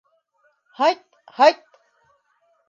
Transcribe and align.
Һайт, 0.79 1.03
һайт! 1.41 1.63